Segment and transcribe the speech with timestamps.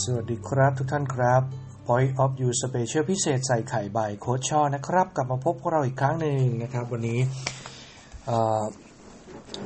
[0.00, 1.42] สวัสดีครับทุกท่านครับ
[1.86, 7.18] Point of You Special พิเศษใส่ไข่ใบโค้ชช่อนะครับ กลับมาพบพวกเราอีกครั้งหนึ่งนะครับ วันนี้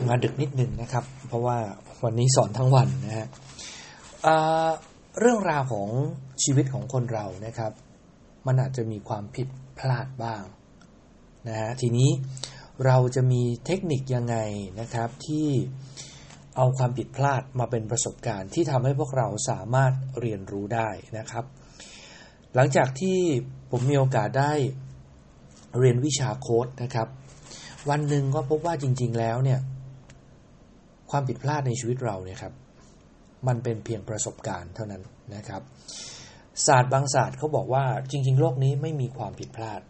[0.08, 1.58] มาดึกนิดหนึ่งนะครับ เพราะว่า
[2.04, 3.26] วันนี้สอนทั้งวันนะฮะ
[5.20, 5.88] เรื่องราวของ
[6.42, 7.72] ชีวิตของคนเรานะครับ
[8.46, 9.48] มันอาจจะมีความผิด
[9.78, 10.42] พลาดบ้าง
[11.48, 12.10] นะฮะทีนี้
[12.86, 14.36] เราจะมีเทคนิคยังไง
[14.80, 15.48] นะครับที่
[16.56, 20.88] เอาความผิดพลาดมาเป็นประสบการณ์ที่ทำให้พวกเราสามารถเรียนรู้ได้
[21.18, 21.44] นะครับ
[22.54, 23.18] หลังจากที่
[23.70, 24.52] ผมมีโอกาสได้
[25.78, 27.08] เรียนวิชาโค้ดนะครับ
[27.90, 29.60] วันหนึ่งก็พบว่าจริง ๆ แล้วเนี่ย
[31.10, 32.54] ความผิดพลาดในชีวิตเราเนี่ยครับ
[33.48, 35.02] มันเป็นเพียงประสบการณ์เท่านั้น
[35.34, 35.62] นะครับ
[36.66, 39.80] ศาสตร์บางศาสตร์เขาบอกว่าจริง ๆ โลกนี้ไม่มีความผิดพลาด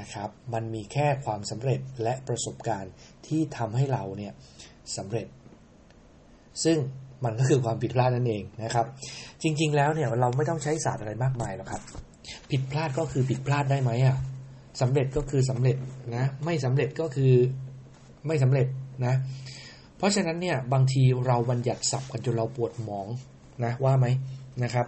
[0.00, 2.92] นะครับ มันมีแค่ความสำเร็จและประสบการณ์
[3.26, 4.32] ที่ทำให้เราเนี่ย
[4.96, 5.26] สำเร็จ
[6.64, 6.76] ซึ่ง
[7.24, 8.86] มันก็คือความผิดพลาดนั่นเองนะครับ
[9.42, 11.82] จริง ๆ แล้วเนี่ยเราไม่ต้องใช้ศาสตร์อะไรมากมายหรอกครับ
[12.50, 14.16] ผิดพลาดก็คือผิดพลาดได้ไหมอะ
[14.80, 15.76] สำเร็จก็คือสำเร็จ
[16.16, 17.32] นะไม่สำเร็จก็คือ
[18.26, 18.66] ไม่สำเร็จ
[19.06, 19.14] นะ
[19.98, 23.06] เพราะฉะนั้นเนี่ยบางทีเราบัญญัติศัพท์กันจนเราปวดหมอง
[23.64, 24.06] นะว่าไหม
[24.64, 24.86] นะครับ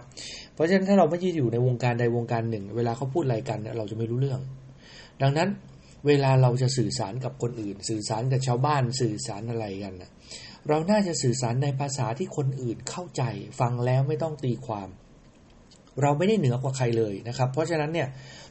[0.53, 4.41] เพราะฉะนั้นถ้าเราไม่ยืดอยู่ในวงการใดวงการหนึ่ง เวลาเขาพูดอะไรกันเนี่ยเราจะไม่รู้เรื่อง
[5.21, 5.49] ดังนั้น
[6.07, 10.11] เวลาเราจะสื่อสารกับคนอื่น สื่อสารกับชาวบ้านสื่อสารอะไรกันนะ
[10.69, 13.23] เราน่าจะสื่อสารในภาษาที่คนอื่นเข้าใจ
[13.59, 14.89] ฟังแล้วไม่ต้องตีความ
[16.01, 18.07] เราไม่ได้เหนือกว่าใครเลยนะครับ เพราะฉะนั้นเนี่ย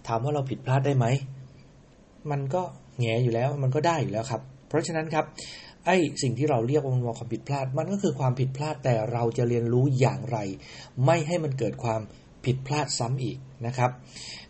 [0.06, 1.06] ถามว่าเราผิดพลาดได้ไหม
[2.30, 2.62] มันก็
[2.98, 5.24] แง่อยู่แล้วมันก็ได้อยู่แล้วครับ เพราะฉะนั้นครับ
[5.86, 10.38] ไอ้สิ่งที่เราเรียกว่ามันความผิดพลาด มันก็คือความผิดพลาดแต่เราจะเรียนรู้อย่างไร
[11.04, 12.00] ไม่ให้มันเกิดความ
[12.44, 13.90] ผิดพลาดซ้ำอีกนะครับ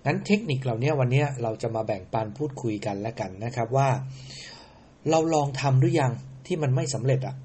[0.04, 3.88] งั้นเทคนิคเหล่านี้วันนี้เราจะมาแบ่งปันพูดคุยกันแล้วกันนะครับว่า
[5.10, 6.12] เราลองทำหรือยัง
[6.46, 7.36] ที่มันไม่สำเร็จอะ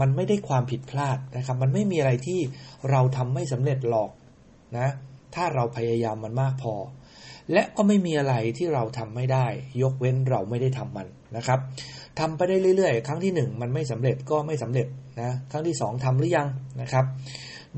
[0.00, 2.40] มันไม่ได้ความผิดพลาดนะครับ มันไม่มีอะไรที่
[2.90, 4.10] เราทำไม่สำเร็จหรอก
[4.78, 4.88] นะ
[5.34, 6.74] ถ้าเราพยายามมันมากพอ
[7.52, 9.46] และก็ไม่มีอะไรที่เราทำไม่ได้
[9.82, 11.06] ยกเว้นเราไม่ได้ทำมัน
[11.36, 11.60] นะครับ
[12.20, 14.86] ทำไปได้เรื่อยๆ ครั้งที่ 1 มันไม่สำเร็จก็ไม่สำเร็จ
[15.20, 16.48] นะ ครั้งที่ 2ทำหรือยัง
[16.80, 17.04] นะครับ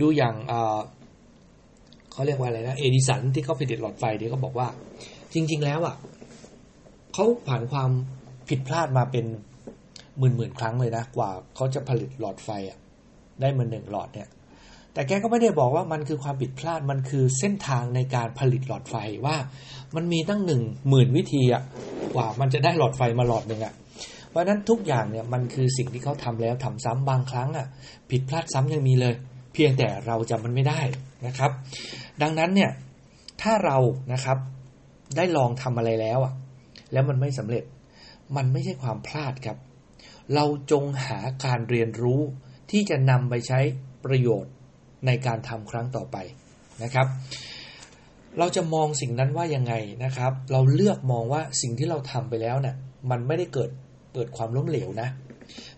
[0.01, 0.35] ดูอย่าง
[2.13, 4.69] เขาเรียกว่าอะไรนะ เอดิสันที่เขาผลิตหลอดไฟที่เขาบอกว่า
[5.35, 5.97] จริง ๆ แล้วอะ
[7.15, 7.91] เขาผ่านความ
[8.49, 9.27] ผิดพลาดมาเป็น
[10.19, 12.79] หมื่นหมื่นครั้งเลยนะ กว่าเขาจะผลิตหลอดไฟอะ
[13.41, 14.29] ได้มาหนึ่งหลอดเนี่ย
[14.93, 19.37] แต่แกก็ไม่ได้บอกว่ามันคือความผิดพลาดมันคือเส้นทางในการผลิตหลอดไฟว่า
[19.95, 21.63] มันมีตั้งหนึ่งหมื่นวิธีอะ
[22.15, 23.75] กว่ามันจะได้หลอดไฟมาหลอดหนึ่งอะ
[24.31, 27.67] เพราะนั้นทุกอย่างเนี่ยมันคือสิ่งที่เขาทำแล้วทำซ้ำบางครั้งอะ
[28.11, 29.15] ผิดพลาดซ้ำยังมีเลย
[29.55, 30.81] เพียงแต่เราจำมันไม่ได้
[31.27, 31.51] นะครับ
[32.23, 32.71] ดังนั้นเนี่ย
[33.43, 33.79] ถ้าเรา
[34.13, 34.39] นะครับ
[35.17, 36.33] ได้ลองทำอะไรแล้วอะ
[36.93, 37.65] แล้วมันไม่สำเร็จ
[38.37, 39.57] มันไม่ใช่ความพลาดครับ
[40.35, 42.21] เราจงหาการเรียนรู้
[42.71, 43.61] ที่จะนำไปใช้
[44.05, 44.53] ประโยชน์
[45.07, 46.17] ในการทำครั้งต่อไป
[46.83, 47.07] นะครับ
[48.39, 49.75] เราจะมองสิ่งนั้นว่ายังไง
[50.05, 52.77] นะครับ เราเลือกมองว่าสิ่งที่เราทำไปแล้วเนะี่ย
[53.11, 53.71] มันไม่ได้เกิด
[54.15, 55.09] เกิดความล้มเหลวนะ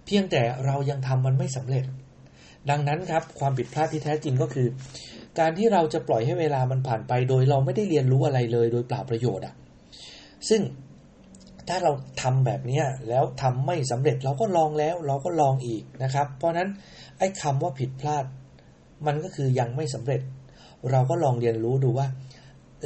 [0.05, 1.85] เพียงแต่เรายังทำมันไม่สำเร็จ
[2.71, 4.69] ดังนั้นครับความผิดพลาดที่แท้จริงก็คือ
[5.39, 9.55] การที่เราจะปล่อยให้เวลามันผ่านไป โดยเราไม่ได้เรียนรู้อะไรเลย โดยเปล่าประโยชน์อะ่ะ
[10.49, 10.61] ซึ่ง
[11.69, 16.69] ถ้าเราทำแบบนี้แล้วทำไม่สำเร็จเราก็ลองแล้ว เราก็ลองอีกนะครับ เพราะนั้น
[17.19, 18.25] ไอ้คำว่าผิดพลาด
[19.07, 20.21] มันก็คือยังไม่สำเร็จ
[20.91, 22.07] เราก็ลองเรียนรู้ดูว่า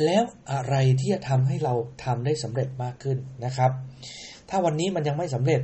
[0.05, 1.75] แล้วอะไรที่จะทำให้เรา
[2.05, 3.71] ทำได้สำเร็จมากขึ้นนะครับ
[4.49, 5.61] ถ้าวันนี้มันยังไม่สำเร็จ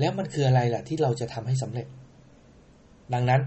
[0.00, 1.86] แล้วมันคืออะไรล่ะที่เราจะทำให้สำเร็จ
[3.14, 3.40] ดังนั้น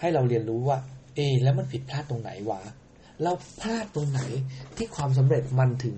[0.00, 0.78] ให้เราเรียนรู้ว่า
[1.14, 2.60] เอ แล้วมันผิดพลาดตรงไหนวะ
[3.22, 4.20] เราพลาดตรงไหน
[4.76, 5.96] ที่ความสำเร็จมันถึง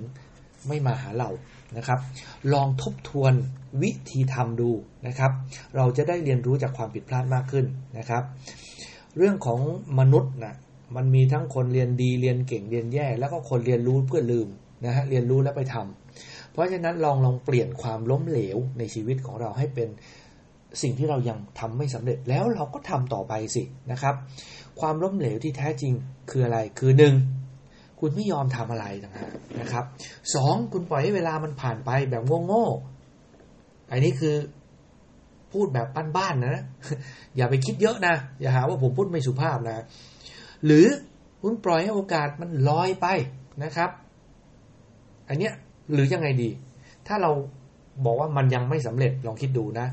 [0.69, 1.31] ไม่มาหาเรา
[1.77, 1.99] นะครับ
[2.53, 3.33] ลองทบทวน
[3.83, 4.71] วิธีทำดู
[5.06, 5.33] นะครับ
[5.77, 7.67] เราจะได้เรียนรู้จากความผิดพลาดมากขึ้น
[7.99, 8.22] นะครับ
[9.17, 9.61] เรื่องของ
[9.99, 10.55] มนุษย์นะ
[10.97, 14.49] มันมีทั้งคนเรียนดีเรียนเก่งเรียนแย่ แล้วก็คนเรียนรู้เพื่อลืม
[14.84, 19.88] นะฮะเรียนรู้แล้วไปทำเพราะฉะนั้นลองลองเปลี่ยนความล้มเหลวในชีวิตของเราให้เป็น
[20.83, 23.62] สิ่งที่เรายังทำไม่สำเร็จแล้วเราก็ทำต่อไปสิ
[23.93, 24.14] นะครับ
[24.81, 25.93] ความล้มเหลวที่แท้จริง
[26.31, 27.14] คืออะไรคือหนึ่ง
[28.00, 29.84] คุณไม่ยอมทำอะไรต่างหากนะครับ
[30.34, 34.34] สองคุณปล่อยให้เวลามันผ่านไปแบบโง่ๆอันนี้คือ
[35.52, 36.62] พูดแบบบ้านๆนะ
[37.37, 39.84] อย่าไปคิดเยอะนะ อย่าหาว่าผมพูดไม่สุภาพนะ
[40.66, 40.87] หรือ
[41.43, 43.06] คุณปล่อยให้โอกาสมันลอยไป
[43.64, 43.90] นะครับ
[45.28, 45.52] อันเนี้ย
[45.92, 46.50] หรือยังไงดี
[47.06, 47.31] ถ้าเรา
[48.04, 49.87] บอกว่ามันยังไม่สำเร็จลองคิดดูนะ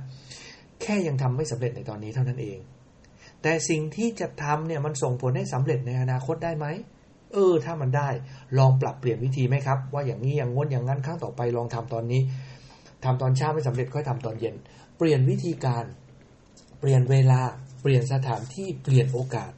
[0.81, 2.57] แค่ยังทำไม่สำเร็จในตอนนี้เท่านั้นเอง
[3.41, 6.65] แต่สิ่งที่จะทำเนี่ยมันส่งผลให้สำเร็จในอนาคตได้ไหม
[7.33, 8.09] เออ ถ้ามันได้
[8.57, 12.21] ลองปรับเปลี่ยนวิธีไหมครับ ว่าอย่างนี้อย่างงดอย่างนั้นครั้งต่อไปลองทำตอนนี้
[13.03, 14.56] ทำตอนเช้าไม่สำเร็จค่อยทำตอนเย็น
[14.97, 15.85] เปลี่ยนวิธีการ
[16.80, 17.41] เปลี่ยนเวลา
[17.81, 19.51] เปลี่ยนสถานที่เปลี่ยนโอกาส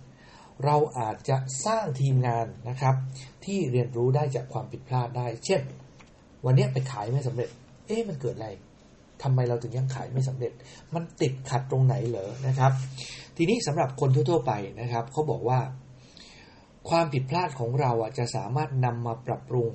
[0.65, 2.95] เราอาจจะสร้างทีมงานนะครับ
[3.45, 5.61] ที่เรียนรู้ได้จากความผิดพลาดได้ เช่น
[6.45, 7.49] วันนี้ไปขายไม่สำเร็จ
[7.87, 8.49] เอ๊ะมันเกิดอะไร
[9.23, 10.51] ทำไมเราถึงยังขายไม่สำเร็จ
[10.93, 12.71] มันติดขัดตรงไหนเหรอนะครับ
[13.37, 14.51] ทีนี้สำหรับคนทั่ว ๆ ไป
[14.81, 15.59] นะครับเขาบอกว่า
[16.89, 19.67] ความผิดพลาดของเราอะจะสามารถนำมาปรับปรุง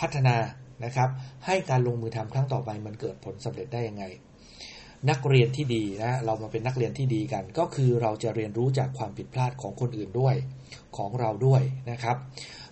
[0.00, 0.36] พัฒนา
[0.84, 1.10] นะครับ
[1.46, 4.04] ให้การลงมือทำครั้งต่อไปมันเกิดผลสำเร็จได้ยังไง
[5.10, 10.34] นักเรียนที่ดีนะเรามาเป็นนักเรียนที่ดีกัน ก็คือเราจะเรียนรู้จากความผิดพลาดของคนอื่นด้วย
[10.96, 12.16] ของเราด้วยนะครับ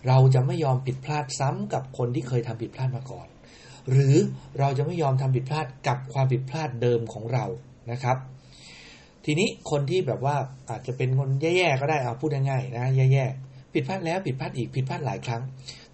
[0.09, 3.29] เราจะไม่ยอมผิดพลาดซ้ำกับคนที่เคยทำผิดพลาดมาก่อน
[3.91, 4.17] หรือ
[4.59, 7.45] เราจะไม่ยอมทำผิดพลาดกับความผิดพลาดเดิมของเรา
[7.93, 8.17] นะครับ
[9.25, 10.37] ทีนี้คนที่แบบว่า
[10.71, 15.43] อาจจะเป็นคนแย่ๆก็ได้เอาพูดง่ายๆนะแย่ๆ ผิดพลาดแล้วผิดพลาดอีกผิดพลาดหลายครั้ง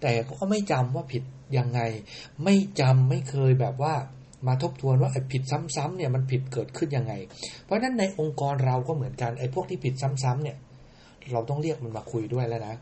[0.01, 1.23] แต่ก็ไม่จำว่าผิด
[1.57, 1.79] ยังไง
[2.43, 3.93] ไม่จำไม่เคยแบบว่า
[4.47, 5.43] มาทบทวนว่าไอ้ผิด
[5.75, 7.13] ซ้ำๆเนี่ยมันผิดเกิดขึ้นยังไง
[7.63, 10.57] เพราะฉะนั้นในองค์กรเราก็เหมือนกันไอ้พวกที่ผิดซ้ำๆเนี่ย
[11.31, 12.75] เราต้องเรียกมันมาคุยด้วยแล้วนะ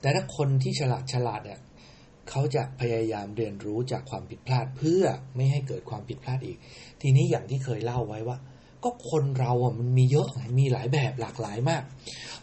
[0.00, 1.60] แต่ถ้าคนที่ฉลาดฉลาดเนี่ย
[2.30, 5.02] เขาจะพยายามเรียนรู้จากความผิดพลาดเพื่อ
[5.36, 6.56] ไม่ให้เกิดความผิดพลาดอีก
[7.00, 8.36] ทีนี้อย่างที่เคยเล่าไว้ว่า
[8.84, 10.28] ก็คนเราอะมันมีเยอะ
[10.60, 11.82] มีหลายแบบหลากหลายมาก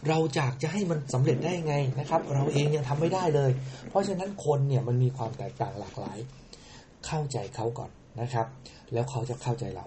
[0.08, 3.50] เราจากจะให้มันสำเร็จได้ไงนะครับ เราเองยังทำไม่ได้เลย
[3.88, 6.18] เพราะฉะนั้นคนเนี่ยมันมีความแตกต่างหลากหลาย
[7.06, 7.90] เข้าใจเขาก่อน
[8.20, 8.46] นะครับ
[8.92, 9.86] แล้วเขาจะเข้าใจเรา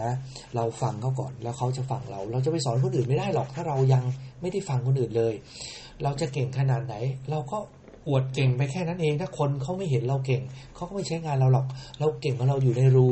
[0.00, 0.10] นะ
[0.56, 4.02] เราฟังเขาก่อนแล้วเขาจะฟังเรา เราจะไปสอนคนอื่นไม่ได้หรอก ถ้าเรายัง
[4.40, 5.34] ไม่ได้ฟังคนอื่นเลย
[6.02, 6.94] เราจะเก่งขนาดไหน
[7.30, 7.58] เราก็
[8.08, 10.42] อวดเก่งไปแค่นั้นเอง ถ้าคนเขาไม่เห็นเราเก่ง
[10.74, 11.66] เขาก็ไม่ใช้งานเราหรอก
[12.00, 13.06] เราเก่งของเราอยู่ในรู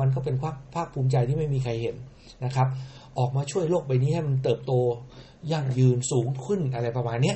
[0.00, 1.96] มันก็เป็นภาคภาคภูมิใจที่ไม่มีใครเห็น
[2.44, 2.68] นะครับ
[3.18, 4.72] ออกมาช่วยโลกใบนี้ให้มันเติบโต
[5.52, 7.34] ยั่งยืนสูงขึ้นอะไรประมาณนี้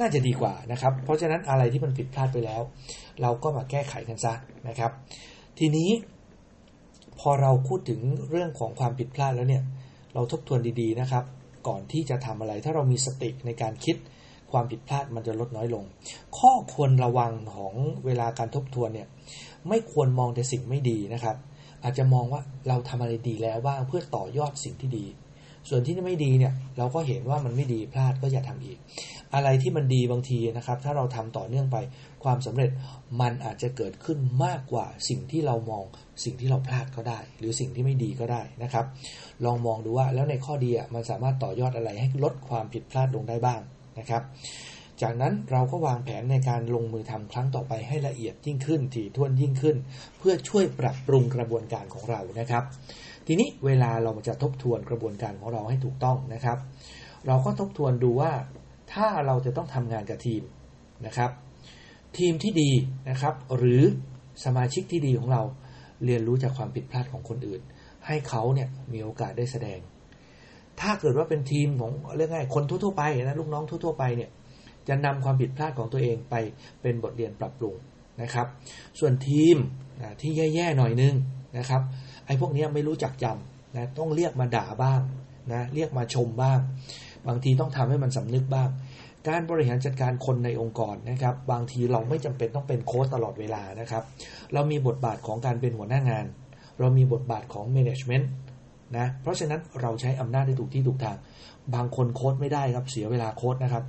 [0.00, 2.62] น่าจะดีกว่านะครับ เพราะฉะนั้นอะไรที่มันผิดพลาดไปแล้ว
[3.22, 4.34] เราก็มาแก้ไขกันซะ
[4.68, 4.90] นะครับ
[5.58, 5.88] ทีนี้
[7.20, 8.00] พอเราพูดถึง
[8.30, 9.62] เรื่องของความผิดพลาดแล้วเนี่ย
[10.14, 11.24] เราทบทวนดีๆนะครับ
[11.68, 13.96] ก่อนที่จะทำอะไร ถ้าเรามีสติในการคิด
[14.52, 15.84] ความผิดพลาดมันจะลดน้อยลง
[16.38, 17.74] ข้อควรระวังของ
[18.04, 19.08] เวลาการทบทวนเนี่ย
[19.68, 21.36] ไม่ควรมองแต่สิ่งไม่ดีนะครับ
[21.84, 25.06] อาจจะมองว่าเราทำอะไรดีแล้วบ้างเพื่อต่อยอดสิ่งที่ดี
[25.68, 28.78] ส่วนที่ไม่ดีเนี่ย เราก็เห็นว่ามันไม่ดีพลาดก็อย่าทำอีก
[29.34, 31.76] อะไรที่มันดีบางทีนะครับ ถ้าเราทำต่อเนื่องไป
[32.24, 32.70] ความสำเร็จ
[33.20, 35.84] มันอาจจะเกิดขึ้นมากกว่าสิ่งที่เรามอง
[36.24, 38.84] สิ่งที่เราพลาดก็ได้ หรือสิ่งที่ไม่ดีก็ได้นะครับ
[39.44, 43.60] ลองมองดูว่าแล้วในข้อดีอะมันสามารถต่อยอดอะไรให้ลดความผิดพลาดลงได้บ้าง
[43.98, 44.22] นะครับ
[45.02, 49.76] จากนั้นเราก็วางแผนในการลงมือทำครั้งต่อไปให้ละเอียดยิ่งขึ้นถี่ถ้วนยิ่งขึ้น
[50.18, 52.64] เพื่อช่วยปรับปรุงกระบวนการของเรานะครับ
[53.26, 56.58] ทีนี้เวลาเราจะทบทวนกระบวนการของเราให้ถูกต้องนะครับ
[57.26, 58.32] เราก็ทบทวนดูว่า
[58.92, 60.42] ถ้าเราจะต้องทำงานกับทีม
[61.06, 61.30] นะครับ
[62.18, 62.70] ทีมที่ดี
[63.10, 63.82] นะครับ หรือ
[64.44, 65.42] สมาชิกที่ดีของเรา
[66.04, 67.62] เรียนรู้จากความผิดพลาดของคนอื่น
[68.06, 69.78] ให้เขาเนี่ยมีโอกาสได้แสดง
[70.80, 74.30] ถ้าเกิดว่าเป็นทีมของเรื่องง่ายคนทั่วๆไปนะลูกน้องทั่วๆไปเนี่ย
[74.88, 76.34] จะนำความผิดพลาดของตัวเองไป
[76.82, 77.74] เป็นบทเรียนปรับปรุง
[78.22, 78.46] นะครับ
[78.98, 79.56] ส่วนทีม
[80.20, 81.14] ที่แย่ๆหน่อยนึง
[81.58, 81.82] นะครับ
[82.26, 85.00] ไอ้พวกนี้ไม่รู้จักจำนะต้องเรียกมาด่าบ้าง
[85.52, 86.58] นะเรียกมาชมบ้าง
[87.28, 88.68] บางทีต้องทำให้มันสำนึกบ้าง
[89.28, 94.02] การบริหารจัดการคนในองค์กรนะครับ บางทีเราไม่จำเป็นต้องเป็นโค้ชตลอดเวลานะครับ
[94.54, 96.26] เรามีบทบาทของการเป็นหัวหน้างาน
[96.78, 98.26] เรามีบทบาทของ management
[98.96, 101.16] นะเพราะฉะนั้นเราใช้อำนาจได้ถูกที่ถูกทาง
[101.74, 103.84] บางคนโค้ดไม่ได้ครับเสียเวลาโค้ดนะครับ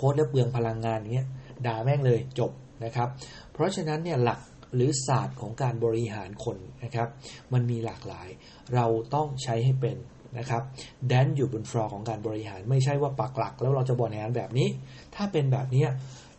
[0.00, 1.28] โค้ดแล้วเปลืองพลังงานอย่างเงี้ย
[1.66, 2.50] ด่าแม่งเลยจบ
[2.84, 3.08] นะครับ
[3.52, 4.40] เพราะฉะนั้นเนี่ยหลัก
[4.74, 7.08] หรือศาสตร์ของการบริหารคนนะครับ
[7.52, 8.28] มันมีหลากหลาย
[8.74, 9.96] เราต้องใช้ให้เป็น
[10.38, 10.62] นะครับ
[11.08, 14.68] แดนอยู่บนฟลอร์ของการบริหารไม่ใช่ว่าปักหลัก แล้วเราจะบริหารแบบนี้
[15.14, 15.84] ถ้าเป็นแบบนี้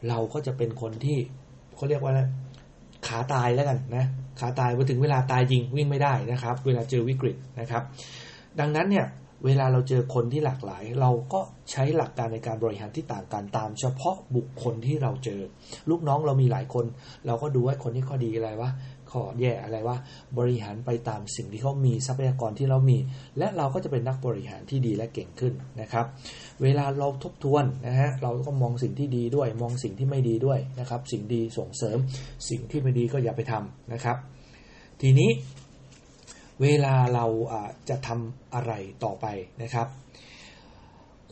[0.09, 1.17] เราก็จะเป็นคนที่
[1.75, 2.13] เขาเรียกว่า
[3.07, 4.05] ขาตายแล้วกันนะ
[4.39, 7.83] ขาตายพอถึงเวลาตายจริงวิ่งไม่ได้นะครับ เวลาเจอวิกฤตนะครับ
[8.59, 9.05] ดังนั้นเนี่ย
[9.45, 15.41] เวลาเราเจอคนที่หลากหลาย เราก็ใช้หลักการในการบริหารที่ต่างกันตาม เฉพาะบุคคลที่เราเจอ
[15.89, 16.85] ลูกน้องเรามีหลายคน
[17.27, 18.71] เราก็ดูว่าคนที่ข้อดีอะไรวะ
[19.11, 19.97] ข้อแย่อะไรว่า
[20.39, 22.97] บริหารไปตามสิ่งที่เขามีทรัพยากรที่เรามี
[23.37, 26.05] และเราก็จะเป็นนักบริหารที่ดีและเก่งขึ้นนะครับ
[26.63, 31.97] เวลาเราทบทวนนะฮะเราก็มองสิ่งที่ดีด้วย มองสิ่งที่ไม่ดีด้วยนะครับ สิ่งดีส่งเสริม
[32.49, 34.17] สิ่งที่ไม่ดีก็อย่าไปทำนะครับ
[35.01, 35.29] ทีนี้
[36.61, 37.25] เวลาเรา
[37.89, 39.25] จะทำอะไรต่อไป
[39.61, 39.87] นะครับ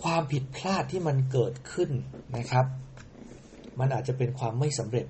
[0.01, 1.89] ความผิดพลาดที่มันเกิดขึ้น
[2.37, 2.65] นะครับ
[3.79, 5.05] มันอาจจะเป็นความไม่สำเร็จ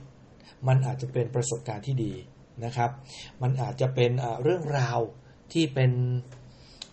[0.68, 2.14] มันอาจจะเป็นประสบการณ์ที่ดี
[2.66, 2.92] นะครับ
[3.42, 4.12] มันอาจจะเป็น
[4.44, 5.00] เรื่องราว
[5.54, 5.92] ที่เป็น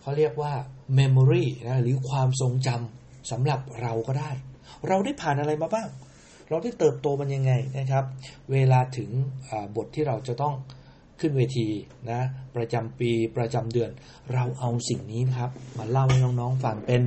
[0.01, 0.53] เขาเรียกว่า
[0.99, 4.31] memory นะหรือความทรงจำสำหรับเราก็ได้
[4.87, 5.89] เราได้ผ่านอะไรมาบ้าง
[6.49, 8.05] เราได้เติบโตมันยังไงนะครับ
[8.51, 9.09] เวลาถึง
[9.75, 10.55] บทที่เราจะต้อง
[11.19, 11.67] ขึ้นเวที
[12.11, 12.21] นะ
[12.55, 13.91] ประจำปีประจำเดือน
[14.33, 17.01] เราเอาสิ่งนี้ครับ มาเล่าให้น้องๆฟังเป็น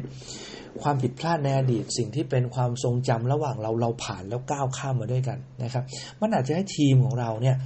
[0.82, 5.84] ความผิดพลาดในอดีตสิ่งที่เป็นความทรงจำระหว่างเราเราผ่านแล้วก้าวข้ามมาด้วยกันนะครับ
[6.20, 7.56] มันอาจจะให้ทีมของเราเนี่ย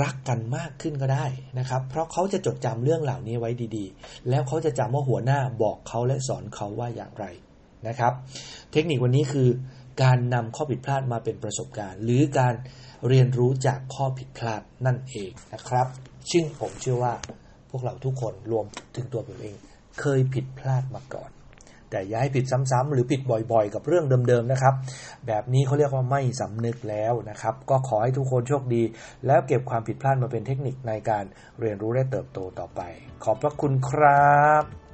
[0.00, 1.26] รักกันมากขึ้นก็ได้
[1.58, 7.24] นะครับ เพราะเขาจะจดจำเรื่องเหล่านี้ไว้ดีๆ แล้วเขาจะจำว่าหัวหน้าบอกเขาและสอนเขาว่าอย่างไร
[7.88, 8.12] นะครับ
[8.72, 9.48] เทคนิควันนี้คือ
[10.02, 12.54] การนำข้อผิดพลาดมาเป็นประสบการณ์ หรือการ
[13.08, 15.86] เรียนรู้จากข้อผิดพลาดนั่นเองนะครับ
[16.30, 17.14] ซึ่งผมเชื่อว่า
[17.70, 18.64] พวกเราทุกคนรวม
[18.96, 19.56] ถึงตัวผมเอง
[20.00, 21.30] เคยผิดพลาดมาก่อน
[21.90, 23.20] แต่อย่าให้ผิดซ้ำๆหรือผิด
[23.52, 24.74] บ่อยๆ กับเรื่องเดิมๆนะครับ
[25.26, 28.82] แบบนี้เขาเรียกว่าไม่สำนึกแล้วนะครับ ก็ขอให้ทุกคนโชคดี
[29.26, 31.24] แล้วเก็บความผิดพลาดมาเป็นเทคนิคในการ
[31.60, 32.80] เรียนรู้และเติบโตต่อไป
[33.24, 34.85] ขอบพระคุณครับ